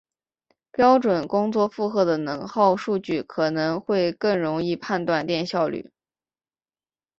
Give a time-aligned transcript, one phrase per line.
[0.71, 5.91] 标准工作负荷的能耗数据可能会更容易判断电效率。